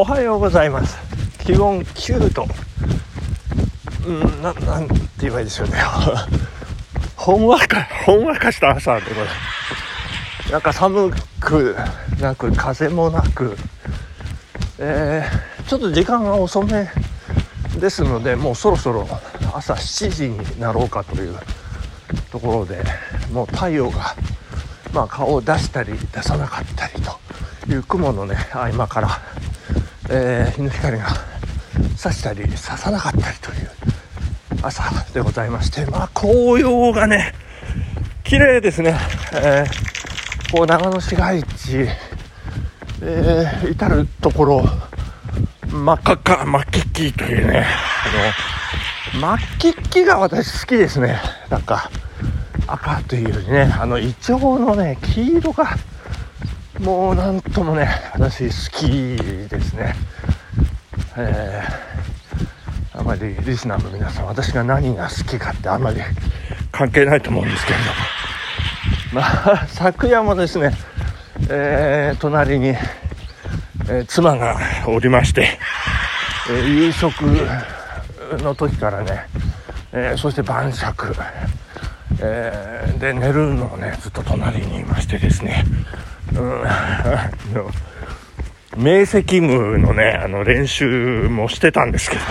[0.00, 0.96] おはようございます。
[1.44, 2.46] 気温9度。
[4.06, 5.76] うんななんて言えばいいですよね。
[7.16, 9.30] ほんわかほんわかした朝でございま
[10.46, 10.52] す。
[10.52, 11.76] なんか寒く
[12.20, 13.58] なく風もなく。
[14.78, 16.88] えー、ちょっと時間が遅め
[17.80, 19.08] ですのでもうそろそろ
[19.52, 21.36] 朝7時になろうかという
[22.30, 22.84] ところで
[23.32, 24.14] もう太陽が、
[24.92, 27.18] まあ、顔を出したり出さなかったりと
[27.68, 29.20] いう雲のね合間から、
[30.10, 31.06] えー、日の光が
[31.96, 33.70] 差したり差さなかったりという
[34.62, 37.34] 朝でございましてまあ紅葉がね
[38.24, 38.96] 綺麗ですね、
[39.34, 41.86] えー、こう長野市街地、
[43.02, 44.62] えー、至る所
[45.70, 47.66] 真っ赤っか、真っ黄っというね、
[49.14, 49.68] あの、真っ黄
[50.00, 51.20] っが私好きですね。
[51.50, 51.90] なんか、
[52.66, 55.76] 赤というよりね、あの、イチョウのね、黄色が、
[56.80, 58.88] もうなんともね、私好き
[59.48, 59.94] ですね。
[61.16, 66.00] えー、あまりリスナーの皆さん、私が何が好きかってあまり
[66.70, 67.90] 関係ないと思うんですけれども。
[69.12, 69.22] ま
[69.62, 70.72] あ、昨夜もですね、
[71.50, 75.58] えー、隣に、えー、妻がおりまして、
[76.48, 77.22] えー、夕食
[78.42, 79.26] の時からね、
[79.92, 81.12] えそして晩酌、
[82.20, 85.64] えで寝るのをねずっと隣にいましてですね、
[86.34, 86.62] うん、
[88.82, 92.28] 明晰夢のねあの練習もしてたんですけどね。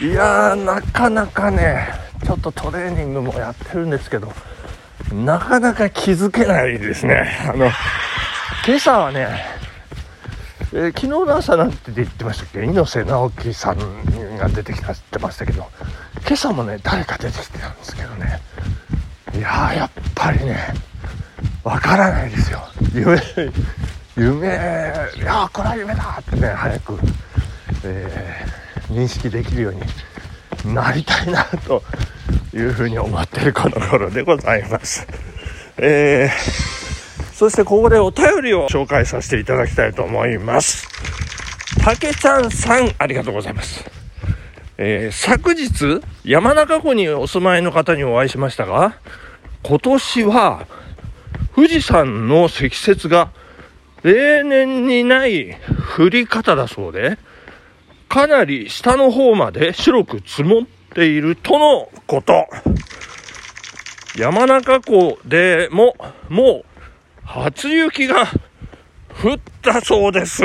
[0.00, 1.88] いやーなかなかね
[2.24, 4.32] ちょっとトレーニングもやってるんですけど
[5.12, 7.38] なかなか気づけないですね。
[7.48, 7.70] あの
[8.66, 9.28] 今朝はね
[10.72, 12.64] えー、昨日の朝なんて言ってましたっけ？
[12.64, 13.78] 猪瀬直樹さん
[14.36, 15.70] が出てきたってましたけど
[16.26, 18.40] 今朝もね誰か出てきてたんですけどね。
[19.36, 20.74] いややっぱりね
[21.64, 22.60] わからないですよ
[22.94, 23.18] 夢
[24.16, 24.46] 夢
[25.16, 26.98] いやこれは夢だってね早く、
[27.84, 29.74] えー、認識できるよう
[30.68, 31.82] になりたいなと
[32.54, 35.06] いうふうに思ってるこの頃でございます
[35.78, 36.74] えー
[37.34, 40.86] そしてここでお便りを紹介させていただきたいと思います。
[41.82, 43.84] たけちゃんさん、ありがとうございます。
[44.78, 49.00] えー、昨日、山中湖にお住まいの方にお会いしましたが、
[49.64, 50.66] 今年は
[51.54, 53.30] 富士山の積雪が
[54.02, 55.56] 例年にない
[55.96, 57.18] 降り方だそうで、
[58.08, 62.46] かなり下の方まで白く積もっているとのこと。
[64.16, 65.96] 山中湖でも
[66.28, 68.26] もう初雪が
[69.22, 70.44] 降ったそうです。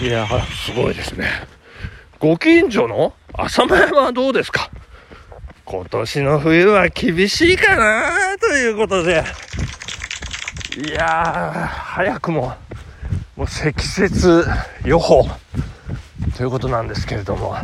[0.00, 0.26] いや、
[0.66, 1.28] すごいですね。
[2.18, 4.70] ご近所の浅間山はどうですか？
[5.64, 8.12] 今年の冬は厳しいかな
[8.52, 9.24] ということで、
[10.86, 12.52] いやー、早くも、
[13.34, 14.46] もう積雪
[14.84, 15.24] 予報
[16.36, 17.56] ということなんですけれども、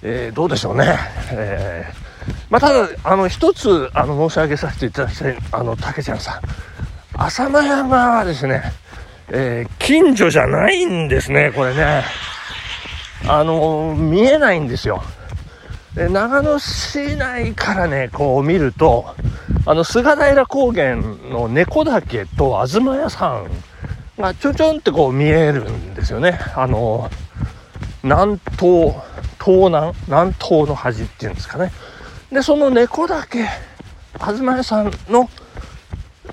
[0.00, 0.96] えー、どうでしょうね。
[1.32, 6.40] えーまあ、ただ、あの、一つ、あの、申し上げさせていただきたい、あの、竹ちゃんさん。
[7.20, 8.62] 浅間山はですね、
[9.30, 12.04] えー、近所じゃないんですね、これね。
[13.26, 15.02] あの、見えないんですよ。
[15.94, 19.16] で長野市内からね、こう見ると、
[19.66, 23.50] あの、菅平高原の猫岳と東屋さん
[24.20, 26.40] がちょんちょんってこう見えるんですよね。
[26.54, 27.10] あの、
[28.02, 28.94] 南東、
[29.42, 31.72] 東南、南東の端っていうんですかね。
[32.32, 33.46] で、その猫だけ、
[34.18, 35.28] 東屋さんの、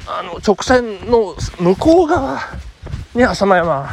[0.07, 2.39] あの、直線の向こう側
[3.13, 3.89] に浅間山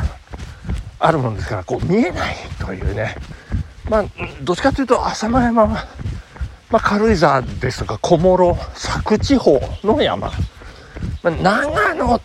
[1.00, 3.16] あるもんですから、こう見えないというね。
[3.88, 4.04] まあ、
[4.42, 5.86] どっちかというと浅間山は、
[6.74, 10.32] まあ、軽井沢ですとか小諸、佐久地方の山。
[11.22, 12.20] まあ、長野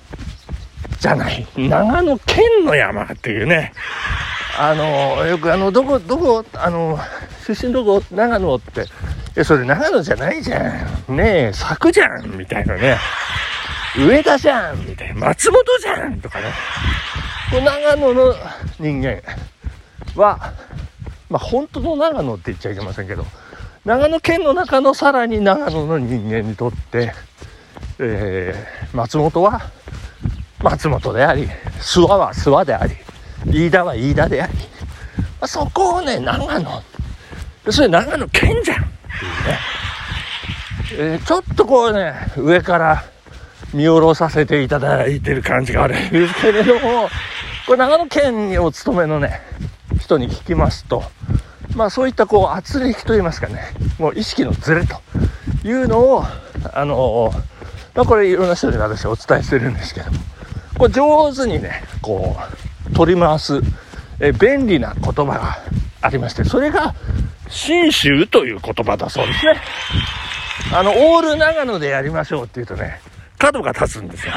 [1.00, 1.46] じゃない。
[1.56, 3.74] 長野県の山っていうね。
[4.58, 6.98] あの、よくあの、どこ、どこ、あの、
[7.46, 8.86] 出身どこ、長野って、
[9.36, 11.16] や、それ長野じゃないじゃん。
[11.16, 12.98] ねえ、佐久じゃんみたいなね。
[14.00, 15.28] 上田じゃんみたいな。
[15.28, 16.46] 松本じゃんとかね。
[17.52, 18.36] 長野の
[18.80, 19.22] 人間
[20.16, 20.54] は、
[21.30, 23.28] まあ、本当の長野って言っちゃいけませんけど、
[23.86, 27.14] 長野県の中のさらに長野の人間にとって、
[27.98, 29.62] えー、松本は
[30.62, 31.48] 松本であり、
[31.80, 32.96] 諏訪は諏訪であり、
[33.46, 34.60] 飯田は飯田であり、ま
[35.42, 36.84] あ、そこをね、長野。
[37.72, 38.88] それ長野県じゃんっ
[40.90, 43.04] ていうね、えー、ちょっとこうね、上から
[43.74, 47.10] 見下ろさせていただいてる感じがあるんですけれども、
[47.66, 49.42] これ長野県にお勤めのね、
[50.00, 51.04] 人に聞きますと、
[51.76, 53.62] まあそういったこう圧力といいますかね、
[53.98, 55.00] もう意識のズレと
[55.68, 56.24] いうのを、
[56.74, 57.32] あの
[57.96, 60.20] まあこれいろんな人に私お伝えしてるんですけども、
[60.78, 62.36] これ上手にねこ
[62.90, 63.62] う取り回す
[64.20, 65.58] え便利な言葉が
[66.02, 66.94] ありましてそれが
[67.50, 69.56] 信州という言葉だそうですね。
[70.74, 73.00] あのオール長野でやりましょうって言うとね
[73.40, 74.34] 角が立つんですよ。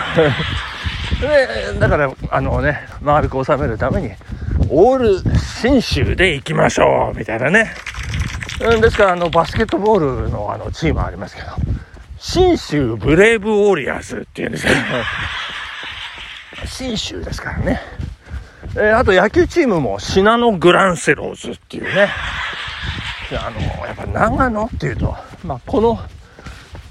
[1.20, 4.12] でだからあのね丸く収めるために
[4.74, 7.74] オール信州で行きましょうみたいなね。
[8.62, 11.48] うんですからあのバスケットボールのあのチームありますけど
[12.18, 14.72] 信州ブレイブウォリアーズっていうんですよ
[16.64, 17.80] 信州ですからね。
[18.74, 22.08] えー、あと野球チームも信濃グランセローズっていうね。
[23.38, 25.14] あのやっぱ長野っていうと、
[25.44, 25.98] まあ、この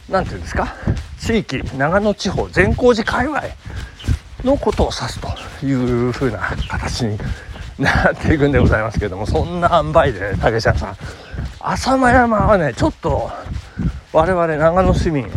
[0.09, 0.75] 何て言うんですか
[1.19, 3.43] 地域長野地方善光寺界隈
[4.43, 7.17] のことを指すという風な形に
[7.79, 10.95] なっていくんでございますけどもそんな塩梅でね竹ちゃんさん。
[11.59, 13.29] 浅間山はねちょっと
[14.13, 15.27] 我々長野市民。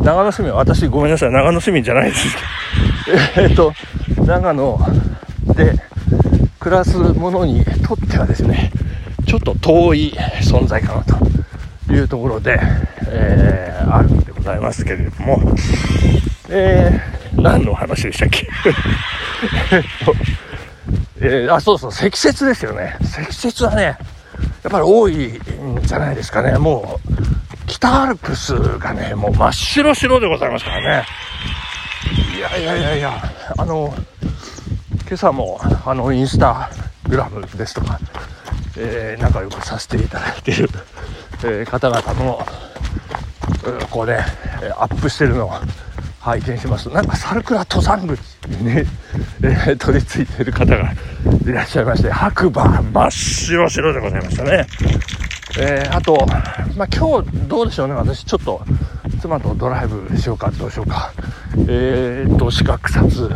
[0.00, 2.36] 長野市民私ごめんなさい長野市民じゃないです
[3.34, 3.48] けど。
[3.48, 3.72] えっと
[4.24, 4.78] 長野
[5.54, 5.74] で
[6.58, 8.70] 暮らす者にとってはですね
[9.26, 11.28] ちょっと遠い存在かなと。
[11.92, 12.60] いうところで、
[13.06, 15.40] えー、あるんでございますけれども、
[16.50, 18.46] えー、何の話でしたっけ？
[19.72, 20.14] えっと、
[21.20, 22.96] えー、あ、そうそう、積雪ですよね。
[23.02, 23.92] 積雪はね、や
[24.68, 26.58] っぱり多いんじゃないですかね。
[26.58, 31.06] もう、北アルプスがね、もう真っ白白でございますからね。
[32.36, 33.22] いやいやいやいや、
[33.56, 33.92] あの、
[35.06, 36.70] 今朝も、あの、インスタ
[37.08, 37.98] グラムですとか、
[38.76, 40.68] えー、仲良くさせていただいている、
[41.44, 42.46] えー、方々も、
[43.90, 44.24] こうね、
[44.78, 45.52] アップしてるのを
[46.20, 48.86] 拝見します、なんかサルクラ登山口にね、
[49.42, 50.92] えー、取り付いている方が
[51.46, 54.66] いらっしゃいまして、白馬真っ白白でございましたね。
[55.58, 56.26] えー、あと、
[56.76, 58.62] まあ、今日どうでしょうね、私ちょっと
[59.20, 61.12] 妻とドライブしようか、どうしようか。
[61.68, 63.30] えー、っと、四角札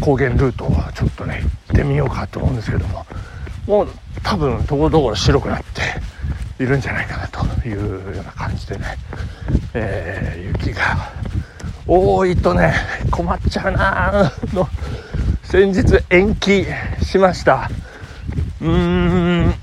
[0.00, 3.06] 高原ルートをちょっとね、行ってみようかと思うんですけども、
[3.66, 3.88] もう
[4.22, 5.62] 多分ところどころ白くなっ
[6.58, 8.84] ているんじゃないかなというような感じでね、
[9.74, 11.12] えー、雪が
[11.86, 12.74] 多いとね
[13.10, 14.32] 困っちゃうな。
[14.52, 14.68] の
[15.42, 16.66] 先日延期
[17.02, 17.70] しました。
[18.60, 19.54] うーん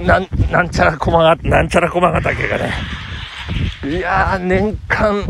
[0.00, 2.72] なんなんちゃら駒がなんちゃら駒ヶ岳がね。
[3.84, 5.24] いや年間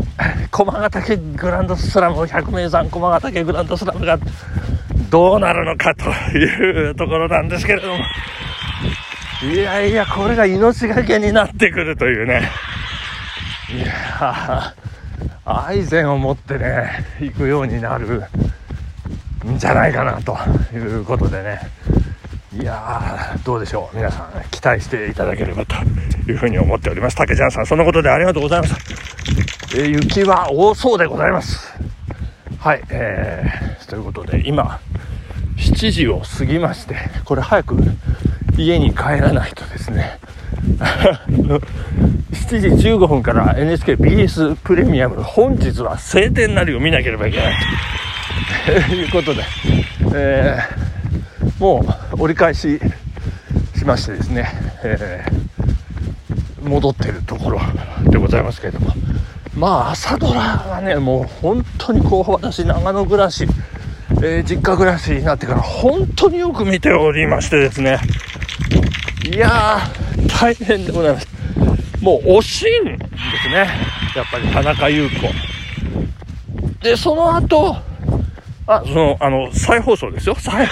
[0.51, 4.19] 駒ヶ岳グランドスラム百名山駒ヶ岳グランドスラムが
[5.09, 7.99] どうなるのかというところなんですけれども。
[9.43, 12.51] いやいや、これが命がけになってくるというね。
[13.75, 14.75] いや
[15.51, 18.23] 愛禅を持ってね、行くようになる
[19.45, 20.37] んじゃないかなと
[20.73, 21.59] いうことでね。
[22.53, 23.95] いやー、どうでしょう。
[23.95, 25.75] 皆さん、期待していただければと
[26.27, 27.15] いうふうに思っております。
[27.15, 28.75] 竹ちゃんさん、そのことでありがとうございます。
[29.77, 31.73] え、雪は多そうでございます。
[32.59, 34.79] はい、えー、ということで、今、
[35.57, 36.95] 7時を過ぎまして、
[37.25, 37.77] これ早く
[38.65, 40.19] 家に帰らないとですね。
[42.31, 48.71] 7時15分から NHKBS プレミアム本日は晴天なりを見なければいけないと。
[48.93, 49.43] いうことで、
[50.13, 52.79] えー、もう折り返し
[53.77, 54.49] しましてですね、
[54.83, 57.59] えー、戻ってるところ
[58.09, 58.93] でございますけれども。
[59.55, 63.47] まあ朝ドラがねもう本当にこう私長野暮らし
[64.23, 67.99] えー、実家暮らしになってから本当によく見ておりましてですね。
[69.23, 71.27] いやー、大変でございます。
[72.01, 73.69] もう、おしんですね。
[74.15, 76.83] やっぱり田中優子。
[76.83, 77.75] で、その後、
[78.65, 80.35] あ、その、あの、再放送ですよ。
[80.35, 80.71] 再放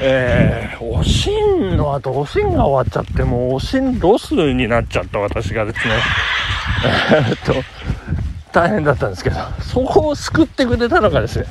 [0.00, 5.94] えー、おしんの後、おしんが終わっちゃって、もうおしんロスになっちゃった私がですね、
[7.28, 7.54] えっと、
[8.52, 11.46] 大変だったんですけど、そこを救ってくれたのがですね、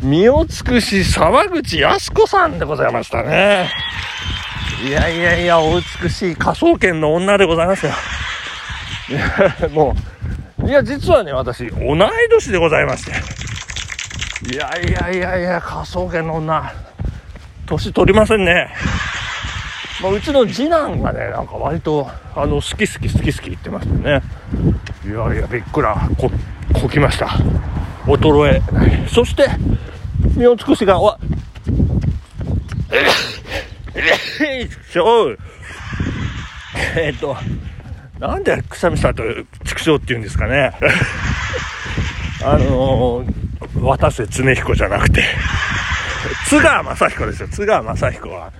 [0.00, 3.68] 身を尽くし沢口靖子さんでございましたね。
[4.82, 7.92] いやいやいや、お美しい科捜研の女でございますよ。
[9.70, 9.94] も
[10.60, 11.98] う、いや、実はね、私、同い
[12.30, 13.12] 年でございまして。
[14.52, 16.72] いやいやいやいや、科捜研の女、
[17.66, 18.74] 年取りませんね。
[20.02, 24.20] まあ、うちの次男がね、なんか割と、あの、好き好き好き好き言ってましたね。
[25.06, 26.28] いやいや、びっくら、こ、
[26.72, 27.26] こきました。
[28.04, 28.62] 衰え。
[29.06, 29.48] そして、
[30.34, 31.18] 身を尽くしが、わ、
[34.62, 35.36] えいしょ
[36.96, 37.36] えっと、
[38.18, 39.22] なんでくしゃみしたと
[39.64, 40.72] 畜生って言うんですかね。
[42.44, 45.22] あのー、渡瀬恒彦じゃなくて、
[46.46, 47.48] 津川雅彦ですよ。
[47.48, 48.52] 津川雅彦は、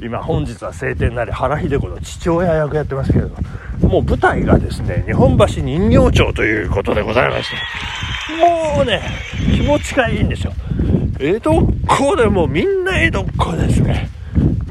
[0.00, 3.36] 今本日は晴天なり原秀子の父親役やってますけれど、
[3.88, 7.56] もう舞台がですね、日本橋人形町ということでございまして、
[8.76, 9.02] もうね、
[9.54, 10.52] 気持ちがいいんですよ。
[11.18, 11.54] 江戸っ
[11.86, 14.21] 子でもみんな江戸っ子ですね。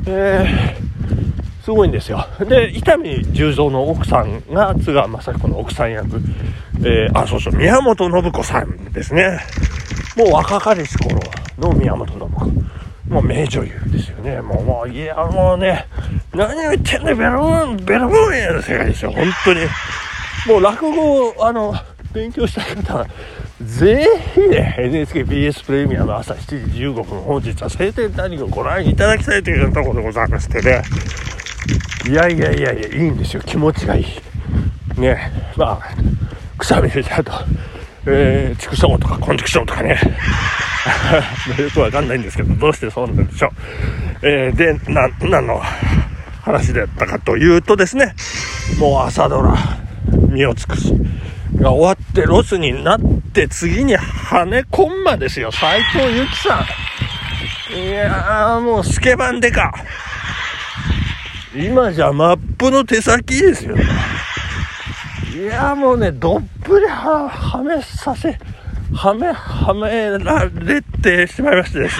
[0.06, 2.26] えー、すごいんですよ。
[2.48, 6.22] で、伊丹十三の奥さんが津川雅彦の奥さん役、
[6.84, 9.40] えー、あ、そうそう、宮本信子さんですね。
[10.18, 11.20] もう若かりし頃
[11.58, 12.72] の宮本信子。
[13.12, 14.40] もう名女優ですよね。
[14.42, 15.86] もう、もう、いや、もうね、
[16.34, 19.60] 何を言ってんだよ、ベロボン、ベロボンやの世界ですよ、本当に。
[20.48, 21.76] もう落語を、あの、
[22.14, 23.08] 勉強した方は、
[23.66, 30.82] ぜひね、NHKBS プレミアの朝7時15分、本日は晴天谷をご覧いただきたいというところでございましてね。
[32.10, 35.00] いやいやいやいや、いいんですよ、気持ちがいい。
[35.00, 37.32] ね、まあ、くしゃみ出ちゃうと、
[38.08, 40.00] えー、畜生とかコンチクションとかね、
[41.60, 43.52] よくわかんないんですけど、どうしてそうなんでしょう。
[44.28, 45.62] えー、で、な、何の
[46.42, 48.16] 話だったかというとですね、
[48.80, 49.56] もう朝ドラ、
[50.30, 50.94] 身を尽くし
[51.56, 53.00] が終わってロスになっ
[53.34, 56.66] て次に羽コンマですよ、斎藤由貴さ
[57.74, 57.80] ん。
[57.80, 59.74] いやーもうスケバンデカ。
[61.56, 63.76] 今じゃマップの手先ですよ。
[65.36, 68.38] いやもうね、どっぷりは、はめさせ、
[68.94, 71.98] はめ、はめられてしまいましてです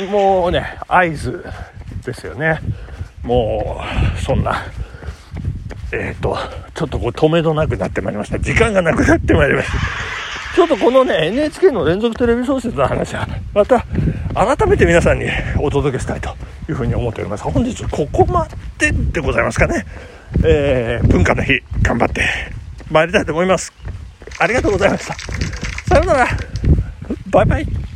[0.00, 0.06] ね。
[0.06, 1.44] もうね、合図
[2.04, 2.60] ですよね。
[3.22, 3.82] も
[4.16, 4.64] う、そんな、
[5.92, 6.36] えっ、ー、と、
[6.74, 8.38] ちょっとこう止めどなくなってまいりました。
[8.38, 9.78] 時間がなくなってまいりました。
[10.54, 13.84] ちょっとこのね、NHK の連続テレビ小説の話は、また
[14.34, 15.26] 改めて皆さんに
[15.60, 16.30] お届けしたいと
[16.68, 17.44] いうふうに思っております。
[17.44, 19.84] 本日ここまででございますかね。
[20.44, 22.24] えー、文化の日、頑張って
[22.90, 23.72] 参りたいと思います。
[24.38, 25.14] ありがとうございました。
[25.14, 26.28] さようなら。
[27.30, 27.89] バイバイ。